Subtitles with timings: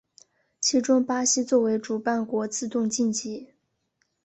[0.59, 3.49] 其中巴西作为主办国自动晋级。